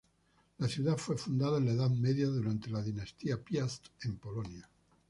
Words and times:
La 0.57 0.67
ciudad 0.67 0.97
fue 0.97 1.15
fundada 1.15 1.59
en 1.59 1.65
la 1.65 1.71
Edad 1.73 1.91
Media 1.91 2.25
durante 2.25 2.71
la 2.71 2.81
dinastía 2.81 3.37
Piast 3.39 3.85
en 4.01 4.17
Polonia. 4.17 4.67